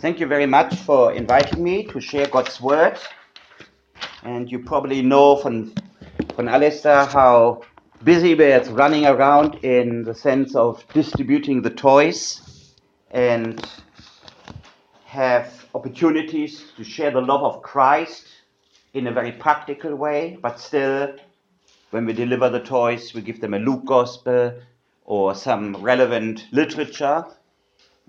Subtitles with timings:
[0.00, 2.98] Thank you very much for inviting me to share God's word.
[4.22, 5.74] And you probably know from,
[6.34, 7.60] from Alistair how
[8.02, 12.72] busy we're running around in the sense of distributing the toys
[13.10, 13.62] and
[15.04, 18.26] have opportunities to share the love of Christ
[18.94, 21.14] in a very practical way, but still,
[21.90, 24.54] when we deliver the toys, we give them a Luke Gospel
[25.04, 27.26] or some relevant literature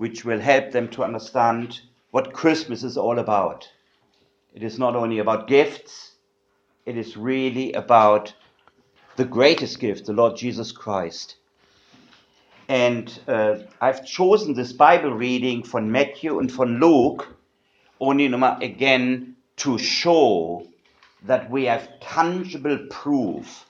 [0.02, 1.79] which will help them to understand
[2.09, 3.69] what Christmas is all about.
[4.51, 6.14] It is not only about gifts,
[6.87, 8.33] it is really about
[9.15, 11.36] the greatest gift, the Lord Jesus Christ.
[12.68, 17.37] And uh, I've chosen this Bible reading from Matthew and from Luke
[18.00, 18.25] only
[18.65, 20.68] again to show
[21.25, 23.68] that we have tangible proof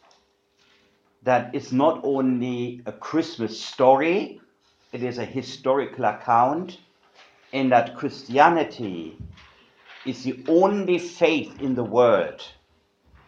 [1.23, 4.40] that it's not only a Christmas story,
[4.91, 6.77] it is a historical account,
[7.53, 9.17] and that Christianity
[10.05, 12.41] is the only faith in the world,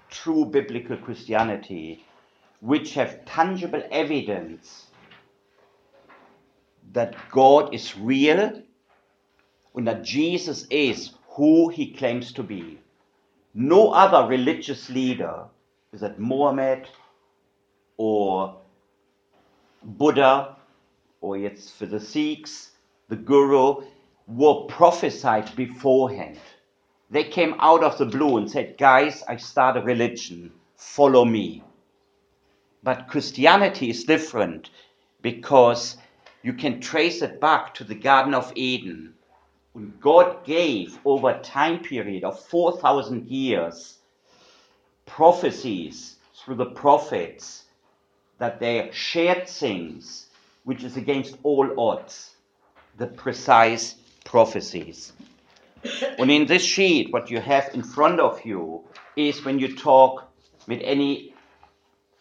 [0.09, 2.05] true biblical Christianity,
[2.61, 4.87] which have tangible evidence
[6.93, 8.61] that God is real
[9.75, 12.79] and that Jesus is who he claims to be.
[13.53, 15.45] No other religious leader,
[15.91, 16.87] is that Mohammed
[17.97, 18.57] or
[19.83, 20.55] Buddha,
[21.23, 22.71] or it's for the Sikhs,
[23.07, 23.85] the Guru,
[24.27, 26.37] were prophesied beforehand.
[27.09, 31.63] They came out of the blue and said, Guys, I start a religion, follow me.
[32.83, 34.69] But Christianity is different
[35.21, 35.95] because
[36.41, 39.13] you can trace it back to the Garden of Eden.
[39.71, 43.99] When God gave over a time period of 4,000 years
[45.05, 47.63] prophecies through the prophets
[48.39, 50.27] that they shared things
[50.63, 52.35] which is against all odds,
[52.97, 55.13] the precise prophecies.
[56.17, 58.83] And in this sheet, what you have in front of you
[59.15, 60.31] is when you talk
[60.67, 61.33] with any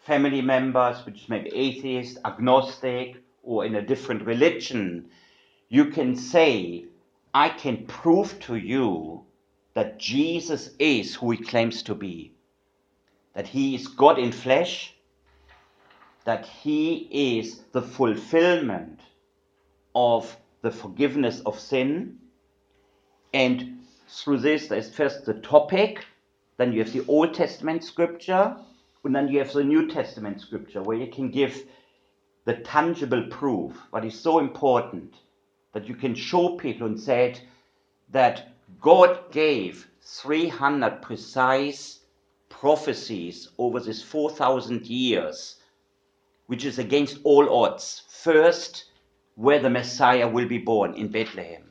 [0.01, 5.09] family members, which may be atheist, agnostic, or in a different religion,
[5.69, 6.85] you can say,
[7.33, 9.23] I can prove to you
[9.73, 12.33] that Jesus is who he claims to be,
[13.33, 14.92] that he is God in flesh,
[16.25, 17.07] that he
[17.39, 18.99] is the fulfillment
[19.95, 22.19] of the forgiveness of sin.
[23.33, 26.05] And through this, there's first the topic,
[26.57, 28.55] then you have the Old Testament scripture,
[29.03, 31.63] and then you have the New Testament scripture where you can give
[32.45, 35.13] the tangible proof, what is so important
[35.73, 37.35] that you can show people and say
[38.11, 41.99] that God gave 300 precise
[42.49, 45.55] prophecies over these 4,000 years,
[46.53, 48.03] which is against all odds.
[48.09, 48.85] First,
[49.33, 51.63] where the Messiah will be born in Bethlehem,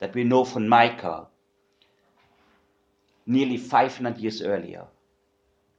[0.00, 1.28] that we know from Micah
[3.24, 4.84] nearly 500 years earlier.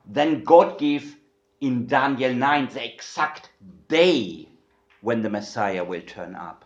[0.03, 1.15] Then God gave
[1.61, 3.51] in Daniel 9 the exact
[3.87, 4.49] day
[5.01, 6.65] when the Messiah will turn up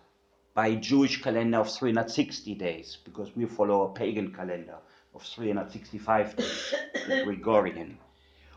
[0.53, 4.77] by a Jewish calendar of 360 days, because we follow a pagan calendar
[5.13, 6.73] of 365 days,
[7.09, 7.97] the Gregorian.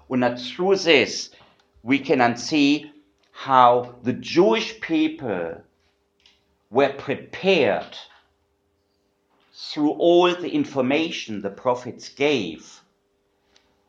[0.09, 1.31] And that through this,
[1.83, 2.93] we can see
[3.37, 5.61] how the Jewish people
[6.71, 7.97] were prepared
[9.53, 12.81] through all the information the prophets gave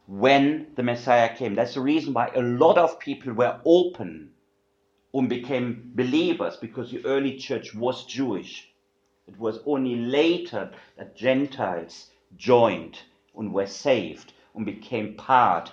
[0.06, 1.56] when the Messiah came.
[1.56, 4.32] That's the reason why a lot of people were open
[5.14, 8.70] and became believers because the early church was Jewish.
[9.28, 13.00] It was only later that Gentiles joined
[13.36, 15.72] and were saved and became part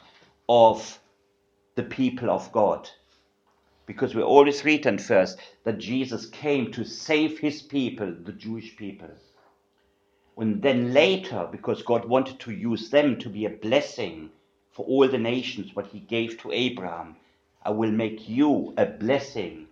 [0.49, 1.01] of
[1.75, 2.89] the people of God.
[3.87, 9.11] Because we always written first that Jesus came to save his people, the Jewish people.
[10.37, 14.31] And then later, because God wanted to use them to be a blessing
[14.73, 17.17] for all the nations, what he gave to Abraham,
[17.63, 19.69] I will make you a blessing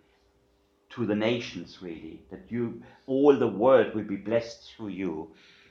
[0.91, 5.31] to the nations, really, that you, all the world will be blessed through you.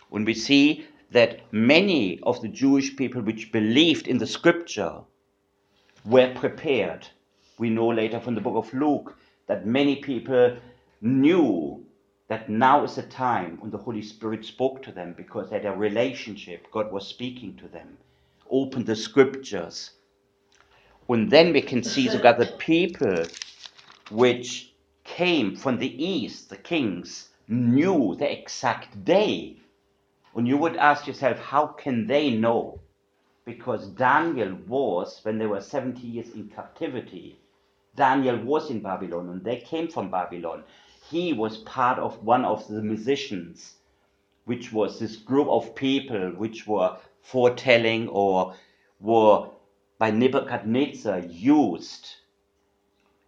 [0.10, 5.02] When we see that many of the Jewish people which believed in the scripture
[6.04, 7.08] were prepared
[7.62, 9.16] we know later from the book of Luke
[9.46, 10.58] that many people
[11.00, 11.86] knew
[12.28, 15.68] that now is the time when the Holy Spirit spoke to them because they had
[15.68, 16.66] a relationship.
[16.72, 18.00] God was speaking to them.
[18.50, 19.92] Open the scriptures.
[21.08, 23.26] And then we can see that the people
[24.10, 24.74] which
[25.04, 29.58] came from the east, the kings, knew the exact day.
[30.36, 32.80] And you would ask yourself, how can they know?
[33.46, 37.38] Because Daniel was, when they were 70 years in captivity,
[37.96, 40.64] Daniel was in Babylon and they came from Babylon.
[41.10, 43.76] He was part of one of the musicians
[44.46, 48.56] which was this group of people which were foretelling or
[49.00, 49.50] were
[49.98, 52.16] by Nebuchadnezzar used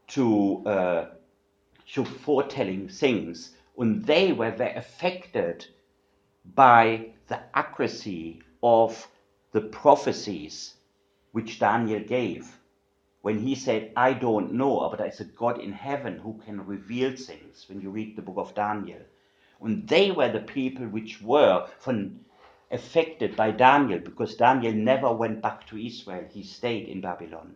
[0.07, 1.05] to, uh,
[1.93, 5.67] to foretelling things, and they were very affected
[6.55, 9.07] by the accuracy of
[9.51, 10.75] the prophecies
[11.31, 12.57] which Daniel gave
[13.23, 17.15] when he said, I don't know, but there's a God in heaven who can reveal
[17.15, 18.99] things when you read the book of Daniel.
[19.61, 21.65] And they were the people which were
[22.69, 26.25] affected by Daniel because Daniel never went back to Israel.
[26.29, 27.55] He stayed in Babylon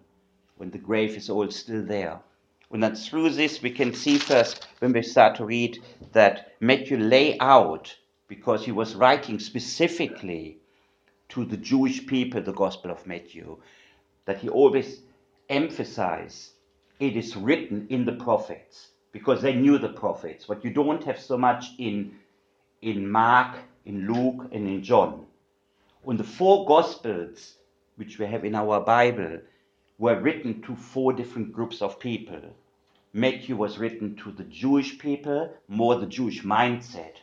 [0.56, 2.22] when the grave is all still there.
[2.72, 5.84] And then through this we can see first when we start to read
[6.14, 7.94] that Matthew lay out
[8.30, 10.60] because he was writing specifically
[11.28, 13.58] to the Jewish people the Gospel of Matthew,
[14.24, 15.02] that he always
[15.50, 16.52] emphasized
[17.00, 20.48] it is written in the prophets because they knew the prophets.
[20.48, 22.16] What you don't have so much in,
[22.82, 25.26] in Mark, in Luke, and in John.
[26.06, 27.56] And the four Gospels
[27.96, 29.40] which we have in our Bible
[29.98, 32.42] were written to four different groups of people.
[33.14, 37.16] Matthew was written to the Jewish people, more the Jewish mindset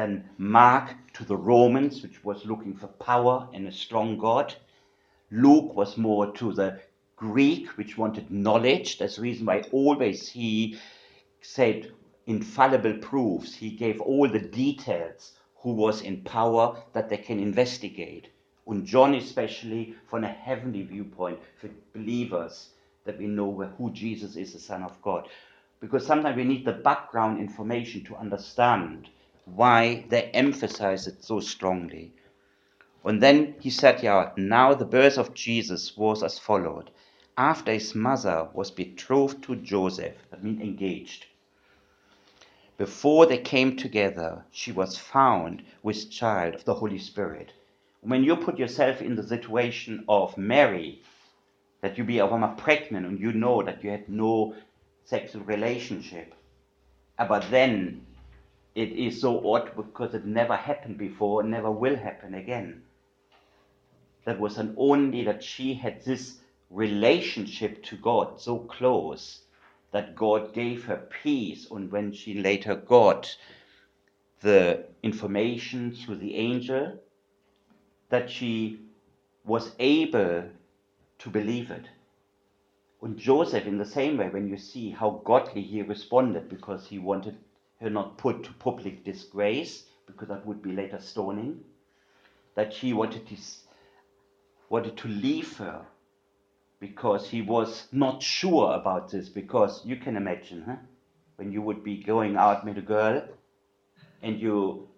[0.00, 4.54] then Mark to the Romans, which was looking for power and a strong God.
[5.30, 6.80] Luke was more to the
[7.20, 8.96] Greek, which wanted knowledge.
[8.98, 10.78] That's the reason why always he
[11.42, 11.92] said
[12.26, 13.54] infallible proofs.
[13.54, 18.28] He gave all the details who was in power that they can investigate.
[18.66, 22.70] And John, especially from a heavenly viewpoint for believers,
[23.04, 25.28] that we know who Jesus is, the Son of God.
[25.78, 29.10] Because sometimes we need the background information to understand
[29.44, 32.14] why they emphasize it so strongly.
[33.04, 36.90] And then he said, Yeah, now the birth of Jesus was as followed.
[37.40, 41.24] After his mother was betrothed to Joseph, that means engaged,
[42.76, 47.54] before they came together, she was found with child of the Holy Spirit.
[48.02, 51.00] When you put yourself in the situation of Mary,
[51.80, 54.54] that you be a woman pregnant and you know that you had no
[55.06, 56.34] sexual relationship,
[57.18, 58.04] uh, but then
[58.74, 62.82] it is so odd because it never happened before and never will happen again.
[64.26, 66.39] That was an only that she had this
[66.70, 69.40] relationship to God so close
[69.90, 71.68] that God gave her peace.
[71.70, 73.36] And when she later got
[74.40, 76.98] the information through the angel,
[78.08, 78.80] that she
[79.44, 80.44] was able
[81.18, 81.86] to believe it.
[83.02, 86.98] And Joseph, in the same way, when you see how godly he responded because he
[86.98, 87.36] wanted
[87.80, 91.60] her not put to public disgrace, because that would be later stoning,
[92.54, 93.36] that he wanted to,
[94.68, 95.86] wanted to leave her
[96.80, 100.76] because he was not sure about this, because you can imagine, huh?
[101.36, 103.22] when you would be going out with a girl
[104.22, 104.88] and you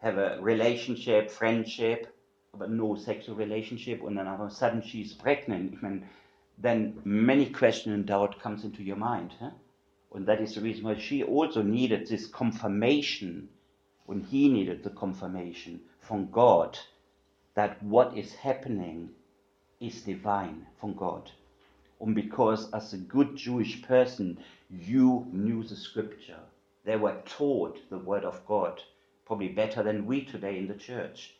[0.00, 2.14] have a relationship, friendship,
[2.58, 6.04] but no sexual relationship, and then all of a sudden she's pregnant, and
[6.58, 9.34] then many questions and doubt comes into your mind.
[9.38, 9.50] Huh?
[10.14, 13.48] And that is the reason why she also needed this confirmation,
[14.06, 16.78] when he needed the confirmation from God,
[17.54, 19.10] that what is happening
[19.80, 21.30] is divine from God.
[22.00, 24.38] And because as a good Jewish person,
[24.70, 26.40] you knew the scripture.
[26.84, 28.82] They were taught the word of God,
[29.26, 31.34] probably better than we today in the church.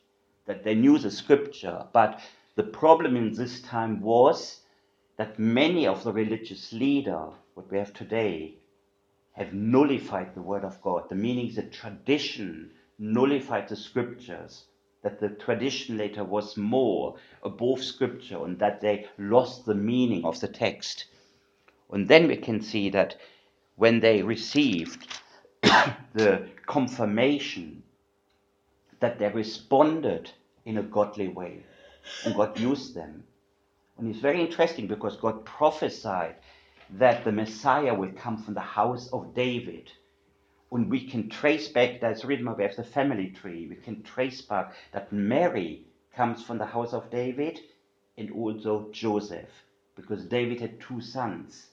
[0.46, 1.86] That they knew the scripture.
[1.92, 2.20] But
[2.54, 4.60] the problem in this time was
[5.16, 8.54] that many of the religious leaders, what we have today,
[9.32, 11.08] have nullified the word of God.
[11.08, 14.64] The meaning that tradition nullified the scriptures,
[15.06, 20.40] that the tradition later was more above scripture, and that they lost the meaning of
[20.40, 21.04] the text.
[21.92, 23.14] And then we can see that
[23.76, 25.06] when they received
[25.62, 27.84] the confirmation,
[28.98, 30.28] that they responded
[30.64, 31.62] in a godly way,
[32.24, 33.22] and God used them.
[33.98, 36.34] And it's very interesting because God prophesied
[36.98, 39.92] that the Messiah will come from the house of David.
[40.76, 44.42] And we can trace back, that's written we have the family tree, we can trace
[44.42, 47.60] back that Mary comes from the house of David
[48.18, 49.48] and also Joseph,
[49.96, 51.68] because David had two sons,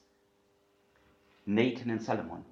[1.46, 2.46] Nathan and Solomon.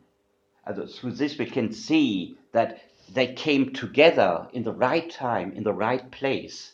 [0.68, 2.82] Also through this we can see that
[3.14, 6.74] they came together in the right time, in the right place.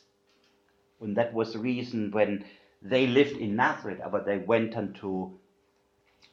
[0.99, 2.45] And that was the reason when
[2.81, 5.33] they lived in Nazareth, but they went unto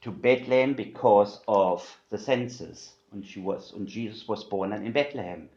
[0.00, 2.93] to Bethlehem because of the census.
[3.14, 5.50] And she was, and Jesus was born in Bethlehem.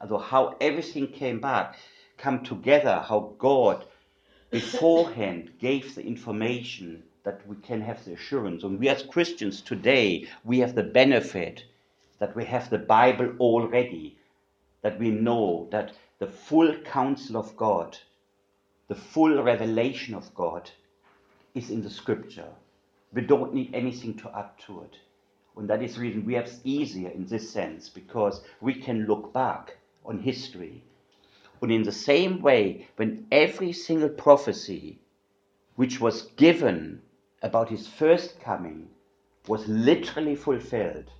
[0.00, 1.76] Also how everything came back,
[2.18, 3.86] come together, how God
[4.50, 8.64] beforehand gave the information that we can have the assurance.
[8.64, 11.64] And we as Christians today, we have the benefit
[12.20, 14.16] that we have the Bible already.
[14.82, 17.98] that we know that the full counsel of God,
[18.88, 20.70] the full revelation of God,
[21.54, 22.48] is in the scripture.
[23.12, 24.98] We don't need anything to add to it.
[25.56, 29.32] And that is the reason we have easier in this sense, because we can look
[29.32, 30.82] back on history.
[31.62, 34.98] And in the same way, when every single prophecy
[35.76, 37.02] which was given
[37.42, 38.88] about his first coming
[39.46, 41.10] was literally fulfilled,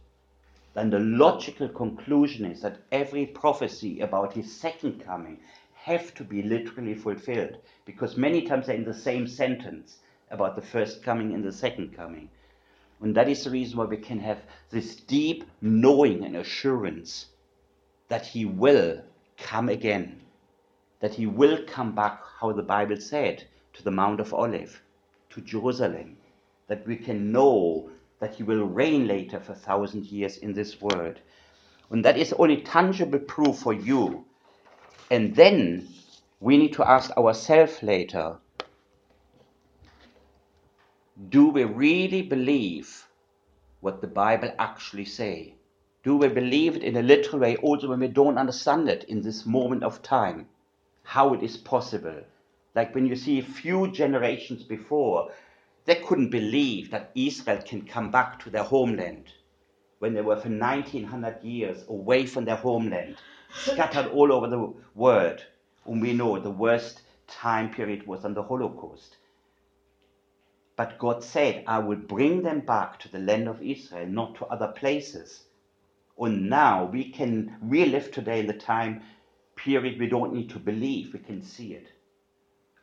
[0.75, 5.38] then the logical conclusion is that every prophecy about his second coming
[5.75, 9.99] have to be literally fulfilled because many times they're in the same sentence
[10.31, 12.29] about the first coming and the second coming.
[13.04, 17.26] And that is the reason why we can have this deep knowing and assurance
[18.08, 19.02] that he will
[19.37, 20.23] come again,
[21.00, 23.44] that he will come back, how the Bible said,
[23.75, 24.82] to the Mount of Olive,
[25.28, 26.16] to Jerusalem,
[26.66, 30.80] that we can know that he will reign later for a thousand years in this
[30.80, 31.20] world.
[31.90, 34.25] And that is only tangible proof for you.
[35.11, 35.88] And then
[36.40, 38.38] we need to ask ourselves later
[41.28, 43.06] do we really believe
[43.80, 45.54] what the Bible actually say?
[46.02, 49.23] Do we believe it in a literal way also when we don't understand it in
[49.23, 50.49] this moment of time?
[51.04, 52.21] How it is possible?
[52.75, 55.30] Like when you see a few generations before,
[55.85, 59.33] they couldn't believe that Israel can come back to their homeland
[60.00, 63.16] when they were for 1900 years away from their homeland,
[63.54, 65.44] scattered all over the world.
[65.87, 69.16] And we know the worst time period was on the Holocaust.
[70.76, 74.47] But God said, I will bring them back to the land of Israel, not to
[74.47, 75.45] other places.
[76.19, 79.02] And now we can, we live today in the time
[79.57, 81.88] period we don't need to believe, we can see it.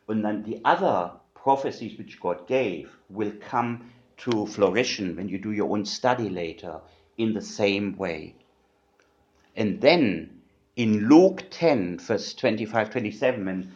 [0.08, 5.52] And then the other prophecies which God gave will come to fruition when you do
[5.52, 6.80] your own study later
[7.18, 8.34] in the same way.
[9.56, 10.42] And then
[10.76, 13.72] in Luke 10, verse 25 27, when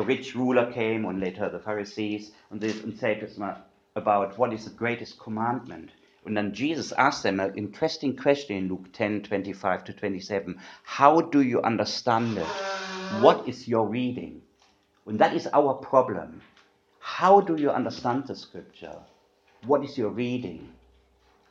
[0.00, 3.30] the rich ruler came, and later the Pharisees, and, this, and said
[3.94, 5.90] about what is the greatest commandment.
[6.24, 10.58] And then Jesus asked them an interesting question in Luke 10 25 to 27.
[10.84, 12.46] How do you understand it?
[13.20, 14.40] What is your reading?
[15.04, 16.40] And that is our problem.
[17.00, 18.96] How do you understand the scripture?
[19.66, 20.72] What is your reading?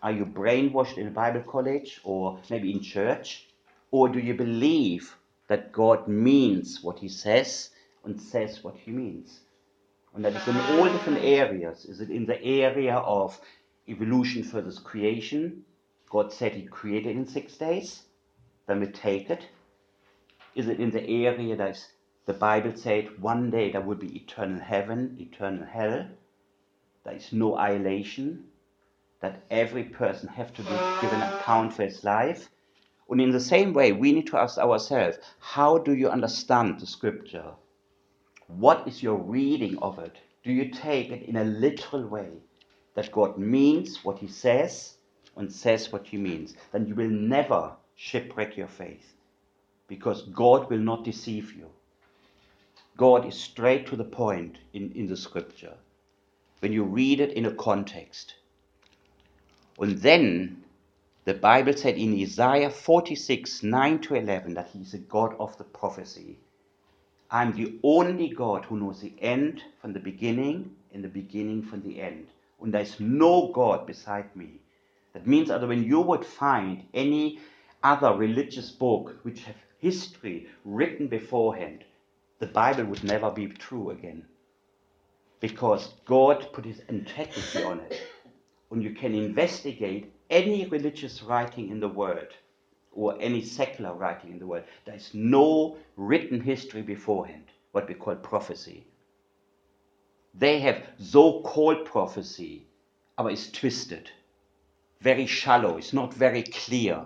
[0.02, 3.46] Are you brainwashed in a Bible college or maybe in church?
[3.92, 5.16] Or do you believe
[5.50, 7.70] that God means what he says
[8.06, 9.42] and says what he means?
[10.16, 11.86] And that is in all different areas.
[11.86, 13.40] Is it in the area of
[13.88, 15.64] evolution versus creation?
[16.10, 18.04] God said he created in six days.
[18.68, 19.48] Then we take it.
[20.56, 21.80] Is it in the area that
[22.30, 26.06] the Bible said one day there will be eternal heaven, eternal hell.
[27.04, 28.46] There is no annihilation.
[29.22, 32.50] That every person have to be given account for his life.
[33.10, 36.86] And in the same way, we need to ask ourselves, how do you understand the
[36.86, 37.56] scripture?
[38.50, 40.18] What is your reading of it?
[40.44, 42.32] Do you take it in a literal way?
[42.96, 44.98] That God means what he says
[45.36, 46.56] and says what he means.
[46.72, 49.14] Then you will never shipwreck your faith.
[49.88, 51.70] Because God will not deceive you.
[52.98, 55.76] God is straight to the point in, in the scripture
[56.60, 58.34] when you read it in a context.
[59.80, 60.64] And then
[61.24, 65.56] the Bible said in Isaiah 46 9 to 11 that He is a God of
[65.58, 66.40] the prophecy.
[67.32, 71.82] I'm the only God who knows the end from the beginning and the beginning from
[71.82, 72.28] the end.
[72.62, 74.62] And there's no God beside me.
[75.14, 77.40] That means that when you would find any
[77.84, 81.84] other religious book which have history written beforehand,
[82.40, 84.26] the Bible would never be true again.
[85.40, 88.02] Because God put his integrity on it.
[88.72, 92.28] And you can investigate any religious writing in the world
[93.00, 94.66] or any secular writing in the world.
[94.84, 98.86] There is no written history beforehand, what we call prophecy.
[100.34, 102.66] They have so called prophecy,
[103.18, 104.12] but it's twisted,
[105.00, 107.06] very shallow, it's not very clear.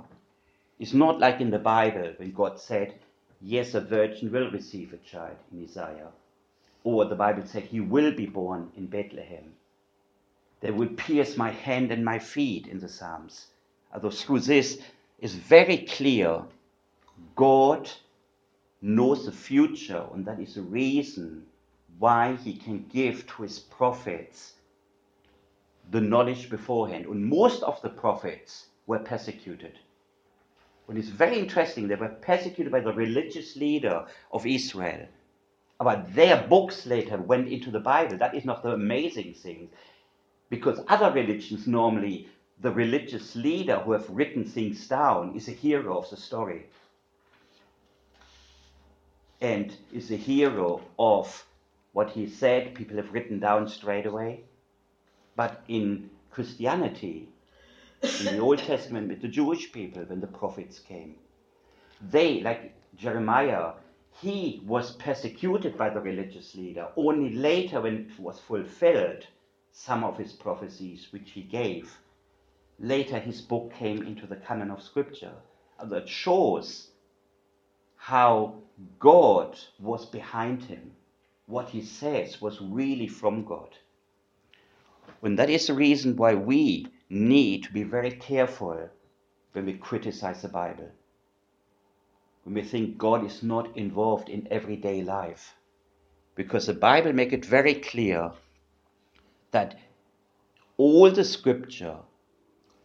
[0.79, 2.95] It's not like in the Bible when God said,
[3.39, 6.09] yes, a virgin will receive a child in Isaiah.
[6.83, 9.53] Or the Bible said he will be born in Bethlehem.
[10.59, 13.45] They will pierce my hand and my feet in the Psalms.
[13.93, 14.79] Although through this
[15.23, 16.43] is very clear
[17.35, 17.89] God
[18.81, 21.45] knows the future, and that is the reason
[21.97, 24.55] why he can give to his prophets
[25.91, 27.05] the knowledge beforehand.
[27.05, 29.79] And most of the prophets were persecuted.
[30.89, 35.07] And it's very interesting, they were persecuted by the religious leader of Israel.
[35.79, 38.17] But their books later went into the Bible.
[38.17, 39.69] That is not the amazing thing.
[40.49, 42.27] Because other religions normally,
[42.63, 46.65] the religious leader who have written things down is a hero of the story.
[49.43, 51.46] and is a hero of
[51.91, 54.41] what he said, people have written down straight away.
[55.36, 57.27] But in Christianity,
[58.01, 61.15] in the Old Testament with the Jewish people when the prophets came,
[62.01, 63.74] they, like Jeremiah,
[64.22, 66.88] he was persecuted by the religious leader.
[66.96, 69.27] Only later, when it was fulfilled,
[69.74, 71.98] some of his prophecies which he gave,
[72.79, 75.33] later his book came into the canon of Scripture.
[75.83, 76.89] That shows
[77.95, 78.55] how
[78.99, 80.91] God was behind him.
[81.45, 83.69] What he says was really from God.
[85.21, 88.89] And that is the reason why we need to be very careful
[89.51, 90.89] when we criticize the Bible
[92.43, 95.55] when we think God is not involved in everyday life.
[96.35, 98.31] Because the Bible make it very clear
[99.51, 99.79] that
[100.77, 101.97] all the scripture,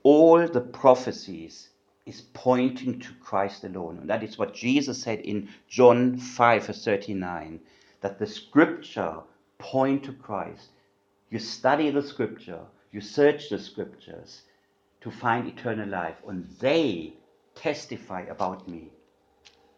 [0.02, 1.68] all the prophecies
[2.06, 3.98] is pointing to Christ alone.
[3.98, 7.60] And that is what Jesus said in John 5 verse 39,
[8.00, 9.18] that the scripture
[9.58, 10.70] point to Christ.
[11.30, 12.60] You study the scripture,
[12.92, 14.42] you search the scriptures
[15.02, 17.12] to find eternal life, and they
[17.54, 18.90] testify about me.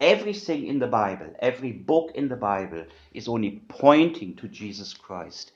[0.00, 5.52] Everything in the Bible, every book in the Bible is only pointing to Jesus Christ.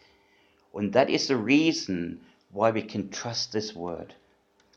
[0.75, 4.15] And that is the reason why we can trust this word.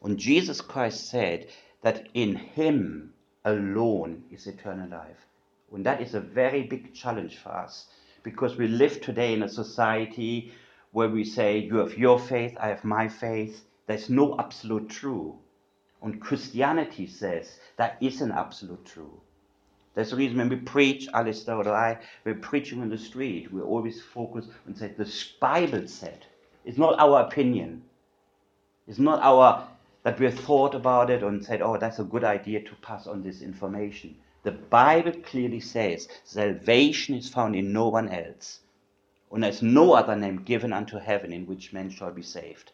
[0.04, 1.48] And Jesus Christ said
[1.82, 3.14] that in him
[3.46, 5.26] alone is eternal life.
[5.74, 7.88] And that is a very big challenge for us
[8.24, 10.52] because we live today in a society
[10.92, 13.64] where we say, You have your faith, I have my faith.
[13.88, 15.38] There's no absolute true.
[16.02, 19.20] And Christianity says that is an absolute true.
[19.94, 23.62] That's the reason when we preach, Alistair or I, we're preaching on the street, we
[23.62, 26.26] always focus and say, the Bible said.
[26.66, 27.82] It's not our opinion.
[28.88, 29.68] It's not our,
[30.08, 33.08] that we have thought about it and said, oh, that's a good idea to pass
[33.08, 34.16] on this information.
[34.44, 38.62] The Bible clearly says salvation is found in no one else.
[39.34, 42.72] And there's no other name given unto heaven in which men shall be saved.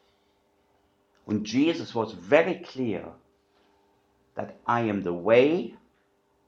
[1.26, 3.04] And Jesus was very clear
[4.36, 5.74] that I am the way,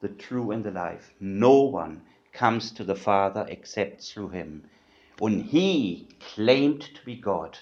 [0.01, 1.15] the true and the life.
[1.19, 4.65] No one comes to the Father except through him.
[5.19, 7.57] And he claimed to be God.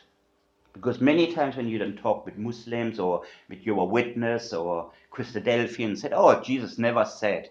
[0.74, 6.00] Because many times when you don't talk with Muslims or with your Witness or Christadelphians,
[6.00, 7.50] said, oh, Jesus never said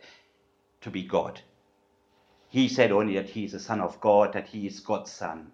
[0.80, 1.40] to be God.
[2.48, 5.52] He said only that he is the Son of God, that he is God's Son.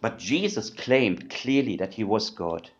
[0.00, 2.70] But Jesus claimed clearly that he was God.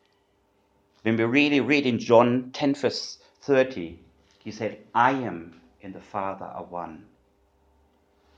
[1.02, 3.98] When we really read in John 10, verse 30,
[4.38, 7.06] he said, I am and the Father are one.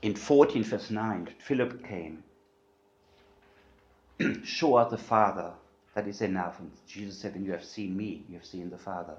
[0.01, 2.23] In 14 verse 9, Philip came.
[4.43, 5.53] Show us the Father,
[5.95, 6.59] that is enough.
[6.59, 9.15] And Jesus said, When you have seen me, you have seen the Father.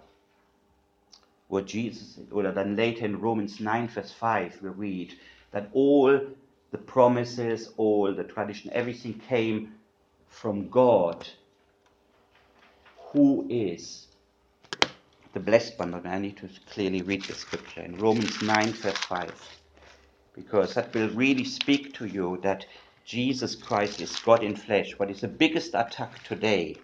[1.48, 5.14] What Jesus, or then later in Romans 9 verse 5, we read
[5.50, 6.20] that all
[6.70, 9.74] the promises, all the tradition, everything came
[10.28, 11.26] from God,
[13.12, 14.06] who is
[15.32, 18.98] the blessed one, but I need to clearly read the scripture in Romans 9, verse
[18.98, 19.58] 5,
[20.34, 22.66] because that will really speak to you that
[23.10, 24.96] Jesus Christ is God in flesh.
[24.96, 26.76] What is the biggest attack today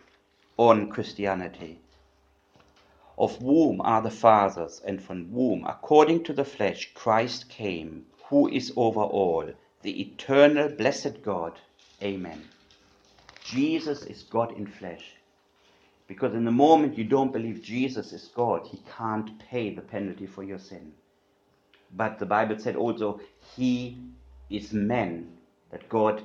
[0.57, 1.79] on Christianity?
[3.17, 8.49] Of whom are the fathers, and from whom, according to the flesh, Christ came, who
[8.49, 9.49] is over all,
[9.83, 11.61] the eternal blessed God.
[12.03, 12.43] Amen.
[13.45, 15.13] Jesus is God in flesh.
[16.09, 20.27] Because in the moment you don't believe Jesus is God, he can't pay the penalty
[20.27, 20.93] for your sin.
[21.95, 23.21] But the Bible said also,
[23.55, 23.99] he
[24.51, 25.37] is man,
[25.77, 26.23] that God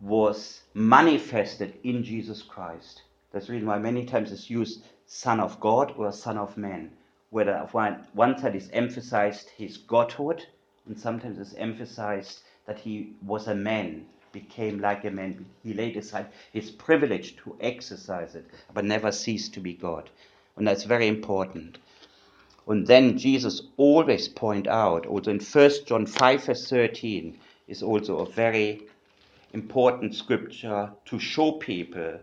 [0.00, 3.02] was manifested in Jesus Christ.
[3.32, 6.92] That's the reason why many times it's used Son of God or Son of Man.
[7.30, 10.46] Whether one side is emphasized his godhood,
[10.86, 15.44] and sometimes it's emphasized that he was a man, became like a man.
[15.64, 20.10] He laid aside his privilege to exercise it, but never ceased to be God.
[20.56, 21.78] And that's very important.
[22.68, 27.36] And then Jesus always point out, also in 1 John 5 verse 13,
[27.68, 28.88] is also a very
[29.52, 32.18] important scripture to show people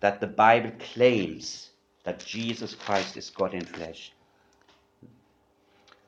[0.00, 1.70] that the Bible claims
[2.04, 4.12] that Jesus Christ is God in flesh.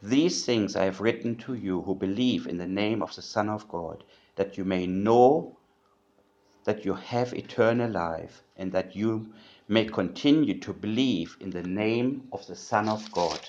[0.03, 3.49] These things I have written to you who believe in the name of the Son
[3.49, 4.05] of God,
[4.37, 5.57] that you may know
[6.65, 9.33] that you have eternal life and that you
[9.69, 13.41] may continue to believe in the name of the Son of God.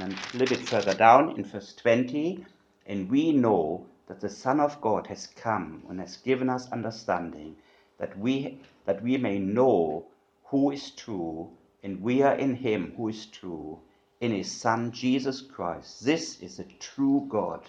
[0.00, 2.44] And a little bit further down in verse 20,
[2.86, 7.56] and we know that the Son of God has come and has given us understanding
[7.98, 10.06] that we that we may know
[10.44, 11.50] who is true,
[11.82, 13.78] and we are in him who is true,
[14.20, 16.04] in his Son Jesus Christ.
[16.04, 17.60] This is the true God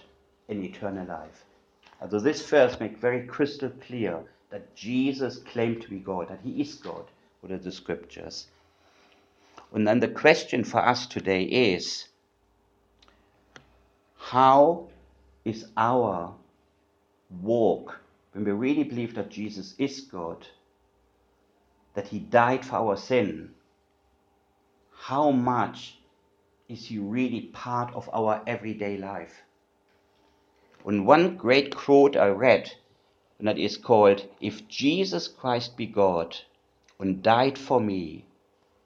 [0.47, 1.43] in eternal life.
[2.01, 6.61] Also this verse makes very crystal clear that Jesus claimed to be God, that he
[6.61, 7.03] is God,
[7.41, 8.47] what are the scriptures.
[9.73, 12.07] And then the question for us today is
[14.17, 14.88] how
[15.45, 16.35] is our
[17.41, 17.99] walk
[18.33, 20.47] when we really believe that Jesus is God,
[21.93, 23.51] that he died for our sin?
[24.93, 25.97] How much
[26.67, 29.41] is he really part of our everyday life?
[30.85, 32.71] And one great quote I read,
[33.37, 36.37] and that is called, If Jesus Christ be God
[36.99, 38.25] and died for me,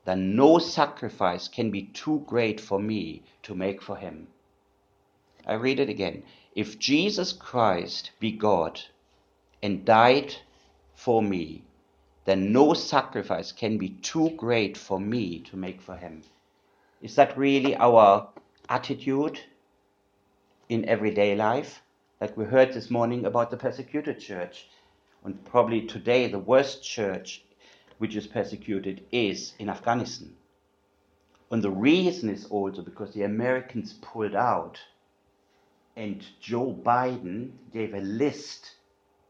[0.05, 4.27] then no sacrifice can be too great for me to make for him.
[5.45, 6.23] I read it again.
[6.55, 8.79] If Jesus Christ be God
[9.61, 10.35] and died
[10.93, 11.63] for me,
[12.25, 16.21] then no sacrifice can be too great for me to make for him.
[17.01, 18.29] Is that really our
[18.69, 19.39] attitude
[20.69, 21.81] in everyday life?
[22.21, 24.67] Like we heard this morning about the persecuted church.
[25.25, 27.43] And probably today, the worst church
[27.97, 30.35] which is persecuted is in Afghanistan.
[31.49, 34.79] And the reason is also because the Americans pulled out
[35.95, 38.75] and Joe Biden gave a list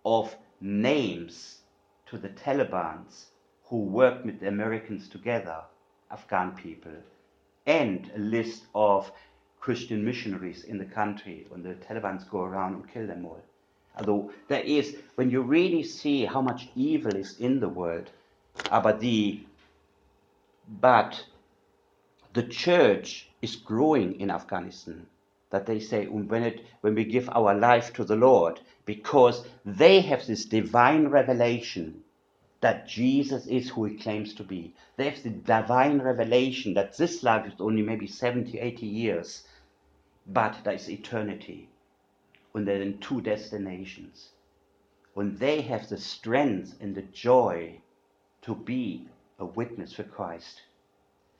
[0.06, 1.60] of names
[2.08, 3.28] to the Taliban's
[3.66, 5.62] who worked with the Americans together,
[6.12, 6.96] Afghan people,
[7.66, 9.12] and a list of
[9.60, 13.42] Christian missionaries in the country when the Taliban's go around and kill them all.
[13.98, 18.10] Although there is, when you really see how much evil is in the world,
[18.70, 19.42] but the,
[20.82, 21.26] but
[22.34, 25.06] the church is growing in Afghanistan
[25.54, 30.02] that they say when, it, when we give our life to the Lord, because they
[30.02, 32.04] have this divine revelation
[32.62, 34.74] that Jesus is who he claims to be.
[34.98, 39.44] They have the divine revelation that this life is only maybe 70, 80 years,
[40.26, 41.70] but there is eternity.
[42.56, 44.30] And they're in two destinations.
[45.14, 47.80] When they have the strength and the joy
[48.42, 49.06] to be
[49.38, 50.64] a witness for Christ.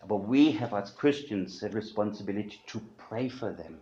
[0.08, 3.80] But we have as Christians the responsibility to pray for them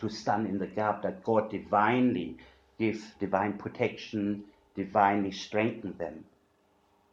[0.00, 2.36] to stand in the gap that God divinely
[2.78, 4.44] give divine protection,
[4.76, 6.24] divinely strengthen them.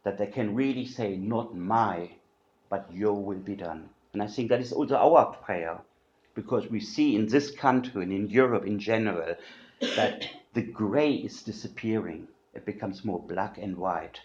[0.04, 2.10] That they can really say, not my,
[2.70, 3.88] but your will be done.
[4.12, 5.78] And I think that is also our prayer,
[6.34, 9.34] because we see in this country and in Europe in general
[9.80, 12.28] that the grey is disappearing.
[12.54, 14.20] It becomes more black and white,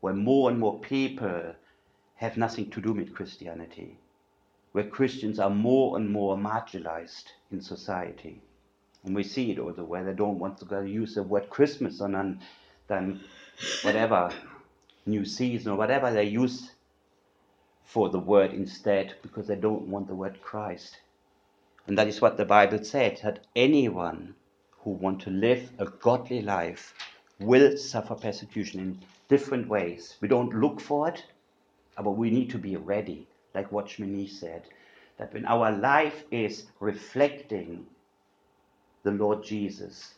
[0.00, 1.54] where more and more people
[2.14, 3.98] have nothing to do with Christianity
[4.76, 8.42] where Christians are more and more marginalized in society.
[9.04, 12.40] And we see it also where they don't want to use the word Christmas and
[12.86, 13.20] then
[13.80, 14.30] whatever
[15.06, 16.72] new season or whatever they use
[17.86, 20.98] for the word instead because they don't want the word Christ.
[21.86, 24.34] And that is what the Bible said that anyone
[24.80, 26.92] who want to live a godly life
[27.40, 30.16] will suffer persecution in different ways.
[30.20, 31.24] We don't look for it,
[31.96, 33.26] but we need to be ready
[33.56, 34.62] like Watchman Nee said,
[35.18, 37.86] that when our life is reflecting
[39.02, 40.14] the Lord Jesus,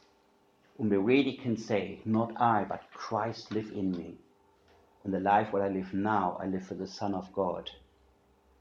[0.76, 4.16] when we really can say, not I, but Christ live in me.
[5.04, 7.70] And the life what I live now, I live for the Son of God,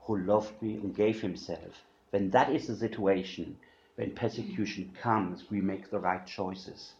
[0.01, 1.83] who loved me and gave himself.
[2.11, 3.57] When that is the situation,
[3.95, 6.93] when persecution comes, we make the right choices.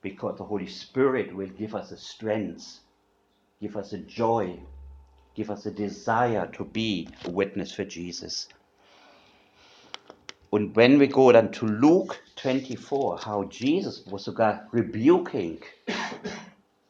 [0.00, 2.80] Because the Holy Spirit will give us the strength,
[3.60, 4.58] give us the joy,
[5.34, 8.48] give us a desire to be a witness for Jesus.
[10.52, 15.62] And when we go then to Luke 24, how Jesus was sogar rebuking,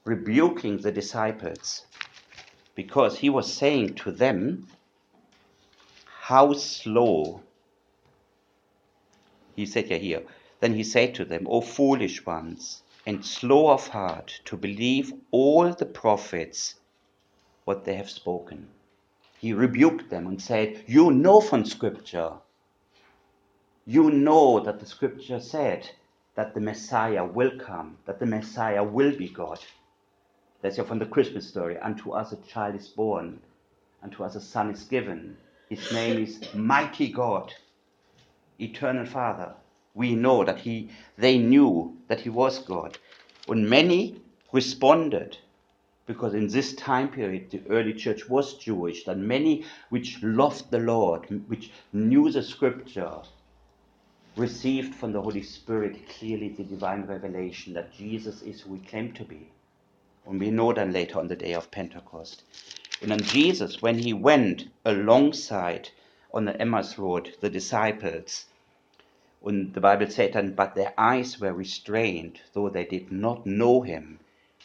[0.05, 1.85] rebuking the disciples,
[2.75, 4.67] because he was saying to them,
[6.07, 7.43] how slow,
[9.57, 10.23] he said yeah, here,
[10.61, 15.71] then he said to them, O foolish ones, and slow of heart to believe all
[15.73, 16.80] the prophets
[17.71, 18.67] what they have spoken.
[19.39, 22.33] He rebuked them and said, You know from Scripture.
[23.87, 25.89] You know that the Scripture said
[26.35, 29.61] that the Messiah will come, that the Messiah will be God.
[30.61, 31.79] That's from the Christmas story.
[31.79, 33.39] Unto us a child is born,
[34.03, 35.37] unto us a son is given.
[35.69, 37.55] His name is Mighty God,
[38.59, 39.55] Eternal Father.
[39.95, 42.99] We know that he, they knew that he was God.
[43.47, 45.39] And many responded
[46.11, 50.81] because in this time period the early church was Jewish, and many which loved the
[50.81, 53.13] Lord, which knew the scripture,
[54.35, 59.15] received from the Holy Spirit clearly the divine revelation that Jesus is who he claimed
[59.15, 59.53] to be.
[60.27, 62.43] And we know then later on the day of Pentecost.
[63.03, 65.91] And then Jesus, when he went alongside
[66.35, 68.47] on the Emmaus Road, the disciples.
[69.45, 73.83] And the Bible said, and, but their eyes were restrained, though they did not know
[73.83, 74.19] him.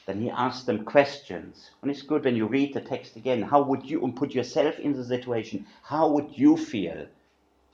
[0.05, 1.71] Then he asked them questions.
[1.81, 3.41] And it's good when you read the text again.
[3.41, 7.07] How would you, and put yourself in the situation, how would you feel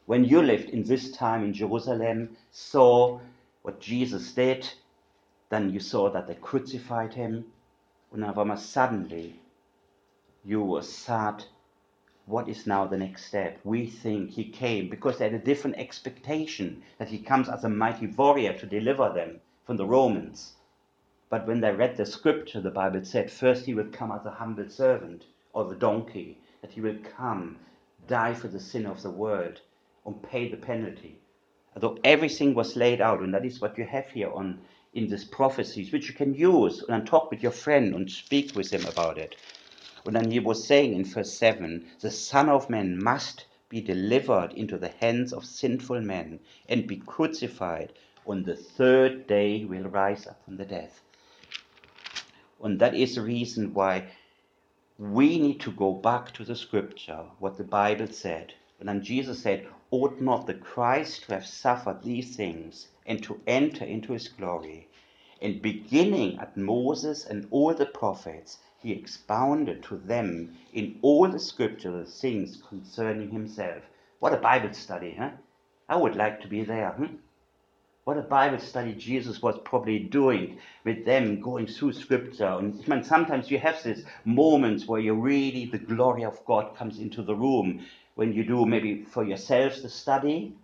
[0.05, 3.19] when you lived in this time in Jerusalem, saw
[3.61, 4.69] what Jesus did,
[5.49, 7.45] then you saw that they crucified him,
[8.11, 9.39] and now suddenly
[10.43, 11.45] you were sad
[12.25, 13.59] what is now the next step?
[13.63, 17.69] We think he came because they had a different expectation that he comes as a
[17.69, 20.53] mighty warrior to deliver them from the Romans.
[21.31, 24.31] But when they read the scripture, the Bible said first he would come as a
[24.31, 27.57] humble servant or the donkey, that he will come,
[28.05, 29.61] die for the sin of the world,
[30.05, 31.19] and pay the penalty.
[31.73, 34.59] Although everything was laid out, and that is what you have here on
[34.93, 38.69] in these prophecies, which you can use and talk with your friend and speak with
[38.69, 39.37] him about it.
[40.05, 44.51] And then he was saying in verse 7 the Son of Man must be delivered
[44.51, 47.93] into the hands of sinful men and be crucified.
[48.27, 51.01] On the third day will rise up from the death.
[52.63, 54.11] And that is the reason why
[54.97, 58.53] we need to go back to the scripture, what the Bible said.
[58.79, 63.41] And then Jesus said, Ought not the Christ to have suffered these things and to
[63.47, 64.87] enter into his glory?
[65.41, 71.39] And beginning at Moses and all the prophets, he expounded to them in all the
[71.39, 73.83] scripture things concerning himself.
[74.19, 75.31] What a Bible study, huh?
[75.89, 76.95] I would like to be there.
[76.97, 77.07] Huh?
[78.03, 82.47] What a Bible study Jesus was probably doing with them, going through scripture.
[82.47, 86.97] And man, sometimes you have these moments where you really, the glory of God comes
[86.97, 87.85] into the room.
[88.15, 90.55] When you do maybe for yourself the study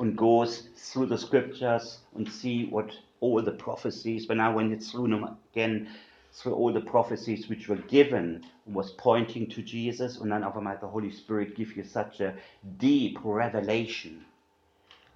[0.00, 5.08] and goes through the scriptures and see what all the prophecies, when I went through
[5.08, 5.90] them again,
[6.32, 10.80] through all the prophecies which were given was pointing to Jesus, and then over might
[10.80, 12.34] the Holy Spirit give you such a
[12.78, 14.24] deep revelation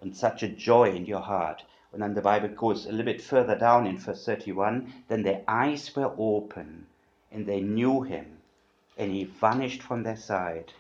[0.03, 1.63] and such a joy in your heart.
[1.93, 5.43] And then the Bible goes a little bit further down in verse 31 then their
[5.49, 6.87] eyes were open
[7.31, 8.39] and they knew him,
[8.99, 10.75] and he vanished from their sight.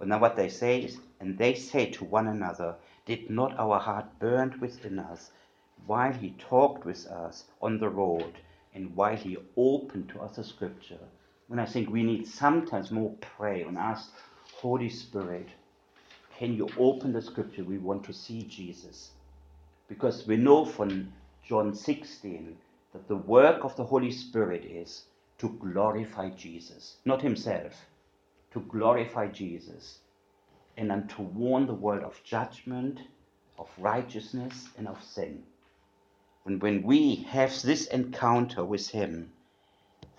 [0.00, 3.78] And now what they say is, and they say to one another, Did not our
[3.78, 5.30] heart burn within us
[5.86, 8.34] while he talked with us on the road?
[8.74, 10.98] and while he opened to us the scripture.
[11.48, 14.12] And I think we need sometimes more pray and ask,
[14.56, 15.48] Holy Spirit,
[16.38, 17.64] can you open the scripture?
[17.64, 19.10] We want to see Jesus.
[19.88, 21.12] Because we know from
[21.46, 22.56] John 16
[22.92, 25.04] that the work of the Holy Spirit is
[25.38, 27.86] to glorify Jesus, not himself,
[28.52, 29.98] to glorify Jesus,
[30.76, 33.00] and then to warn the world of judgment,
[33.58, 35.42] of righteousness, and of sin.
[36.46, 39.32] And when we have this encounter with Him,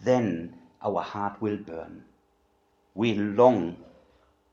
[0.01, 2.03] then our heart will burn.
[2.95, 3.77] We long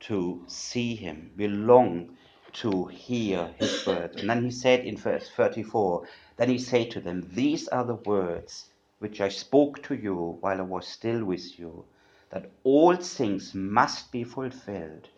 [0.02, 1.32] to see Him.
[1.36, 2.16] We long
[2.54, 4.20] to hear His words.
[4.20, 7.94] And then He said in verse 34, Then He said to them, These are the
[7.94, 11.84] words which I spoke to you while I was still with you,
[12.30, 15.08] that all things must be fulfilled,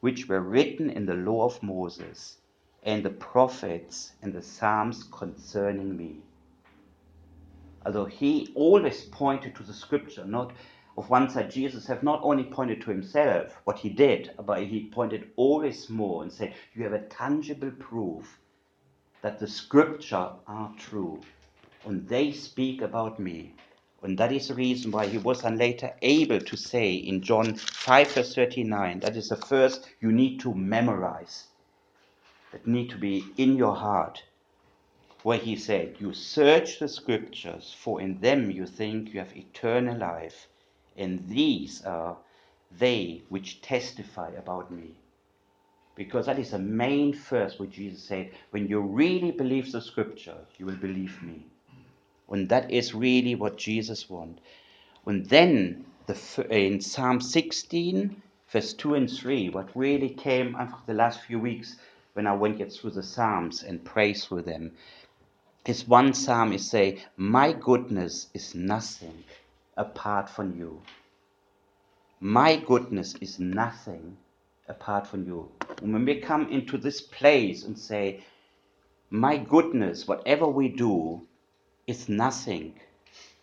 [0.00, 2.38] which were written in the law of Moses
[2.82, 6.22] and the prophets and the Psalms concerning me.
[7.84, 10.52] Although he always pointed to the scripture, not
[10.98, 14.90] of one side, Jesus have not only pointed to himself, what he did, but he
[14.90, 18.40] pointed always more and said, You have a tangible proof
[19.22, 21.20] that the scripture are true,
[21.84, 23.54] and they speak about me.
[24.02, 27.54] And that is the reason why he was then later able to say in John
[27.54, 31.46] 5, verse 39, that is the first you need to memorize
[32.50, 34.24] that need to be in your heart,
[35.22, 39.96] where he said, You search the scriptures, for in them you think you have eternal
[39.96, 40.48] life,
[40.98, 42.16] and these are
[42.76, 44.94] they which testify about me.
[45.94, 50.36] Because that is the main first what Jesus said, When you really believe the scripture,
[50.58, 51.46] you will believe me.
[52.28, 54.40] And that is really what Jesus wants.
[55.06, 60.94] And then the, in Psalm 16, verse 2 and 3, what really came after the
[60.94, 61.76] last few weeks
[62.12, 64.72] when I went yet through the Psalms and pray through them.
[65.64, 69.24] His one psalm is say, My goodness is nothing
[69.78, 70.82] apart from you.
[72.20, 74.18] My goodness is nothing
[74.68, 75.48] apart from you.
[75.80, 78.24] And when we come into this place and say,
[79.08, 81.22] My goodness, whatever we do,
[81.86, 82.74] is nothing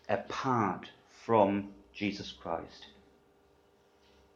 [0.09, 0.89] apart
[1.25, 2.85] from Jesus Christ.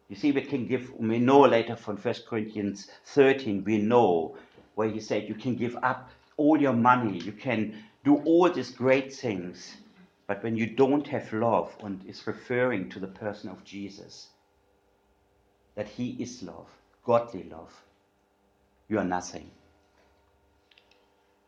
[0.07, 4.35] You see, we can give, we know later from 1 Corinthians 13, we know
[4.73, 8.71] where he said you can give up all your money, you can do all these
[8.71, 9.75] great things,
[10.29, 14.27] but when you don't have love, and is referring to the person of Jesus,
[15.73, 16.67] that he is love.
[17.03, 17.73] godly love,
[18.87, 19.49] you are nothing.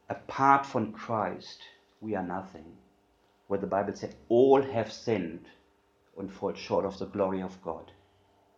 [0.10, 1.62] Apart from Christ,
[2.00, 2.66] we are nothing.
[3.46, 5.46] Where the Bible says, all have sinned
[6.18, 7.92] and fall short of the glory of God.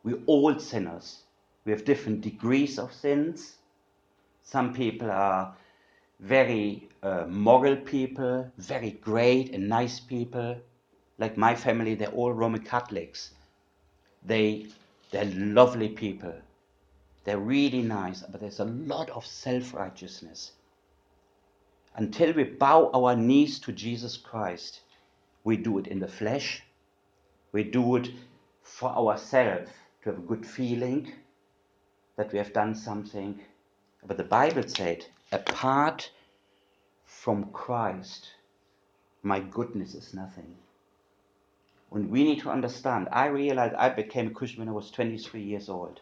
[0.06, 1.24] We're all sinners.
[1.66, 3.58] We have different degrees of sins.
[4.44, 5.58] Some people are
[6.22, 10.58] very uh, moral people, very great and nice people.
[11.20, 13.32] Like my family, they're all Roman Catholics.
[14.26, 14.68] They,
[15.12, 16.34] they're lovely people.
[17.26, 20.54] They're really nice, but there's a lot of self righteousness.
[21.96, 24.82] Until we bow our knees to Jesus Christ,
[25.44, 26.64] we do it in the flesh,
[27.52, 28.10] we do it
[28.62, 29.70] for ourselves
[30.02, 31.12] to have a good feeling
[32.16, 33.40] that we have done something.
[34.06, 36.10] But the Bible said, apart
[37.22, 38.32] from Christ,
[39.22, 40.56] my goodness is nothing.
[41.92, 43.08] And we need to understand.
[43.12, 46.02] I realized I became a Christian when I was 23 years old.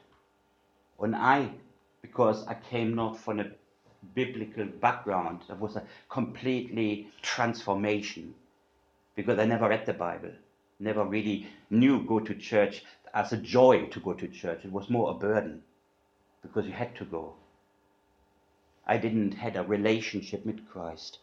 [1.00, 1.52] And I,
[2.02, 3.52] because I came not from a
[4.15, 8.34] biblical background, it was a completely transformation.
[9.15, 10.32] Because I never read the Bible,
[10.80, 14.63] never really knew go to church as a joy to go to church.
[14.63, 15.62] It was more a burden
[16.41, 17.36] because you had to go.
[18.86, 21.20] I didn't had a relationship with Christ.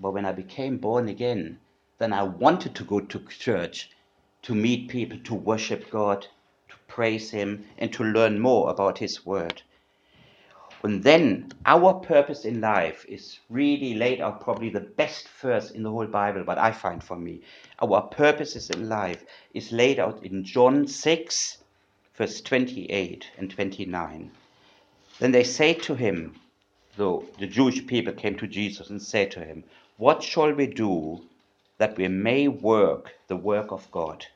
[0.00, 1.58] But when I became born again,
[1.98, 3.90] then I wanted to go to church,
[4.42, 6.26] to meet people, to worship God,
[6.68, 9.62] to praise Him, and to learn more about His Word.
[10.82, 15.82] And then our purpose in life is really laid out, probably the best verse in
[15.82, 17.40] the whole Bible, but I find for me.
[17.82, 21.58] Our purposes in life is laid out in John 6,
[22.14, 24.30] verse 28 and 29.
[25.18, 26.36] Then they say to him,
[26.98, 29.62] so the Jewish people came to Jesus and said to him,
[29.98, 31.22] What shall we do
[31.78, 34.26] that we may work the work of God?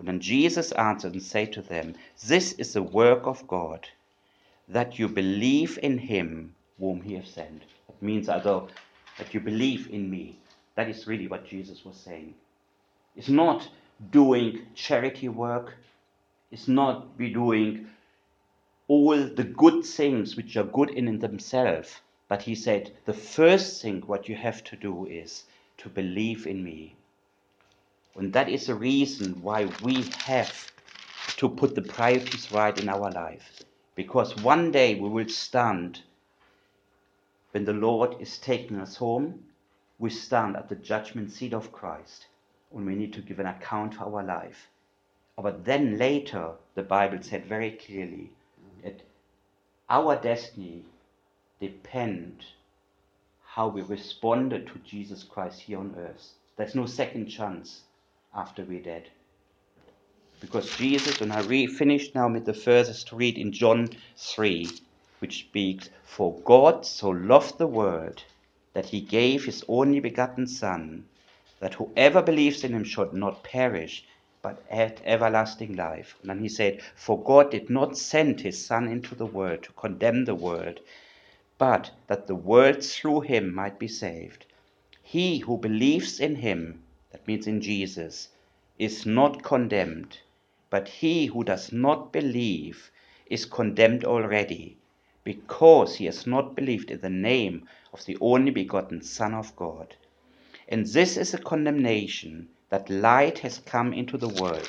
[0.00, 1.94] And then Jesus answered and said to them,
[2.26, 3.88] This is the work of God
[4.66, 7.62] that you believe in him whom he has sent.
[7.88, 8.68] It means uh, although
[9.16, 10.36] that you believe in me.
[10.74, 12.34] That is really what Jesus was saying.
[13.14, 13.68] It's not
[14.10, 15.76] doing charity work.
[16.50, 17.86] It's not be doing
[18.88, 22.00] all the good things which are good in themselves.
[22.26, 25.44] But he said, the first thing what you have to do is
[25.78, 26.96] to believe in me.
[28.16, 30.72] And that is the reason why we have
[31.36, 33.62] to put the priorities right in our life.
[33.94, 36.02] Because one day we will stand
[37.52, 39.44] when the Lord is taking us home.
[39.98, 42.26] We stand at the judgment seat of Christ
[42.74, 44.68] and we need to give an account for our life.
[45.36, 48.30] But then later, the Bible said very clearly
[48.82, 49.00] that
[49.88, 50.84] our destiny
[51.60, 52.44] depend
[53.44, 56.32] how we responded to Jesus Christ here on earth.
[56.56, 57.82] There's no second chance
[58.34, 59.08] after we're dead.
[60.40, 64.68] Because Jesus, and I re- finish now with the to read in John 3,
[65.18, 68.22] which speaks, For God so loved the world
[68.74, 71.06] that he gave his only begotten Son,
[71.58, 74.04] that whoever believes in him should not perish,
[74.42, 76.16] but have everlasting life.
[76.20, 79.72] And then he said, For God did not send his Son into the world to
[79.72, 80.80] condemn the world,
[81.58, 84.46] but that the world through him might be saved.
[85.02, 88.28] He who believes in him, that means in Jesus,
[88.78, 90.18] is not condemned
[90.70, 92.90] but he who does not believe
[93.24, 94.76] is condemned already,
[95.24, 99.96] because he has not believed in the name of the only begotten Son of God.
[100.68, 104.68] And this is a condemnation that light has come into the world.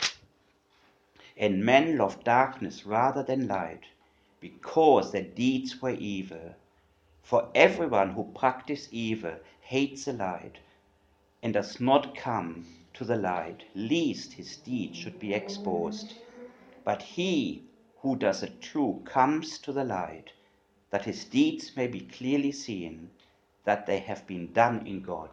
[1.37, 3.83] And men love darkness rather than light,
[4.39, 6.55] because their deeds were evil.
[7.23, 10.57] For everyone who practices evil hates the light
[11.43, 16.13] and does not come to the light, lest his deeds should be exposed.
[16.83, 17.63] But he
[18.01, 20.31] who does the true comes to the light,
[20.89, 23.09] that his deeds may be clearly seen,
[23.65, 25.29] that they have been done in God.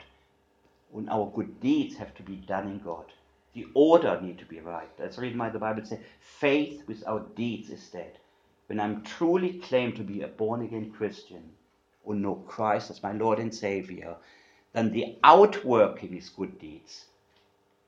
[0.94, 3.12] And our good deeds have to be done in God.
[3.54, 4.88] The order need to be right.
[4.98, 8.18] That's the reason why the Bible says faith without deeds is dead.
[8.66, 11.50] When I'm truly claimed to be a born again Christian
[12.04, 14.16] or know Christ as my Lord and Savior,
[14.72, 17.06] then the outworking is good deeds.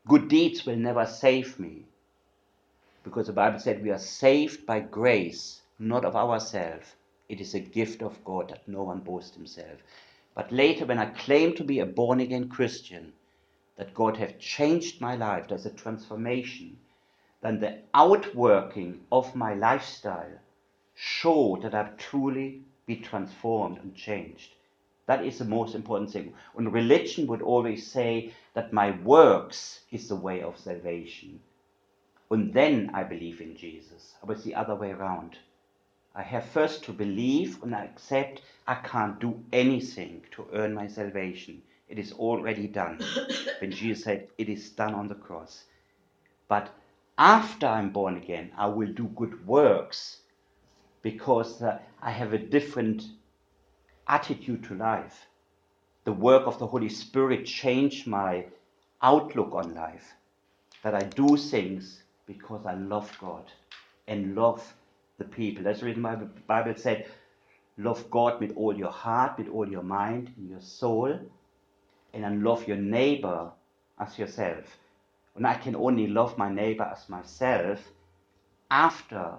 [0.07, 1.84] Good deeds will never save me.
[3.05, 6.94] Because the Bible said we are saved by grace, not of ourselves.
[7.28, 9.82] It is a gift of God that no one boasts himself.
[10.39, 13.12] But later, when I claim to be a born again Christian,
[13.74, 16.78] that God have changed my life, there's a transformation,
[17.41, 20.39] then the outworking of my lifestyle
[20.95, 24.53] show that I've truly been transformed and changed.
[25.07, 26.32] That is the most important thing.
[26.57, 31.41] And religion would always say that my works is the way of salvation.
[32.30, 34.14] And then I believe in Jesus.
[34.24, 35.36] But it's the other way around.
[36.19, 41.62] I have first to believe and accept I can't do anything to earn my salvation.
[41.89, 42.99] It is already done.
[43.61, 45.62] when Jesus said, It is done on the cross.
[46.49, 46.75] But
[47.19, 50.19] after I'm born again, I will do good works
[51.03, 53.05] because uh, I have a different
[54.09, 55.29] attitude to life.
[56.03, 58.47] The work of the Holy Spirit changed my
[59.03, 60.14] outlook on life.
[60.83, 63.53] That I do things because I love God
[64.09, 64.75] and love
[65.19, 65.64] the people.
[65.64, 67.07] That's the reason why the Bible said,
[67.77, 71.19] love God with all your heart, with all your mind, and your soul,
[72.14, 73.51] and then love your neighbor
[73.99, 74.79] as yourself.
[75.37, 77.81] And I can only love my neighbor as myself
[78.71, 79.35] after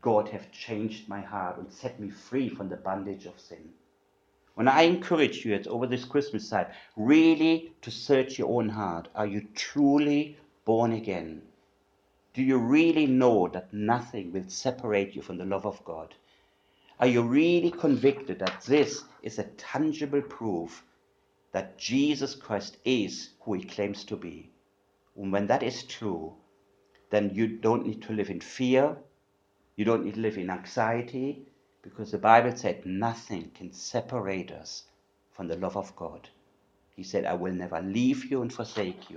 [0.00, 3.70] God have changed my heart and set me free from the bondage of sin.
[4.54, 6.66] When I encourage you it's over this Christmas time,
[6.96, 9.08] really to search your own heart.
[9.14, 11.42] Are you truly born again?
[12.36, 16.14] Do you really know that nothing will separate you from the love of God?
[17.00, 20.84] Are you really convicted that this is a tangible proof
[21.52, 24.50] that Jesus Christ is who he claims to be?
[25.16, 26.34] And when that is true,
[27.08, 28.98] then you don't need to live in fear,
[29.76, 31.46] you don't need to live in anxiety,
[31.80, 34.82] because the Bible said nothing can separate us
[35.32, 36.28] from the love of God.
[36.96, 39.16] He said, I will never leave you and forsake you.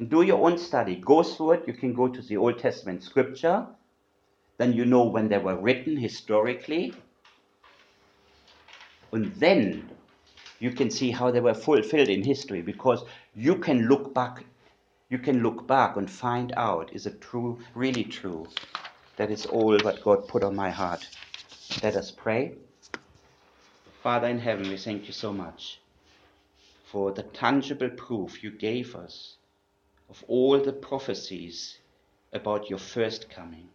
[0.00, 0.96] Do your own study.
[0.96, 1.64] Go through it.
[1.66, 3.66] You can go to the Old Testament scripture.
[4.58, 6.94] Then you know when they were written historically.
[9.12, 9.90] And then
[10.62, 14.44] you can see how they were fulfilled in history because you can look back
[15.08, 18.46] you can look back and find out is it true really true
[19.16, 21.08] that is all what god put on my heart
[21.82, 22.52] let us pray
[24.02, 25.80] father in heaven we thank you so much
[26.84, 29.36] for the tangible proof you gave us
[30.12, 31.78] of all the prophecies
[32.34, 33.66] about your first coming.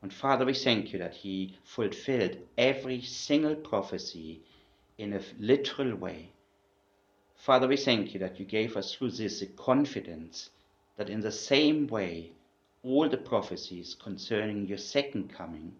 [0.00, 4.40] And Father, we thank you that He fulfilled every single prophecy
[4.98, 6.28] in a literal way.
[7.34, 10.50] Father, we thank you that you gave us through this the confidence
[10.96, 12.30] that in the same way
[12.84, 15.74] all the prophecies concerning your second coming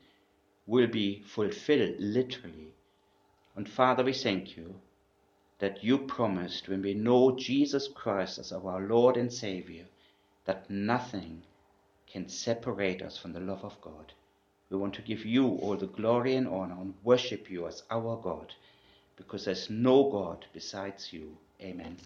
[0.66, 2.72] will be fulfilled literally.
[3.54, 4.74] And Father, we thank you
[5.58, 9.84] that you promised when we know Jesus Christ as our Lord and Savior,
[10.44, 11.42] that nothing
[12.06, 14.12] can separate us from the love of God.
[14.70, 18.16] We want to give you all the glory and honor and worship you as our
[18.22, 18.54] God,
[19.16, 21.36] because there's no God besides you.
[21.60, 21.96] Amen.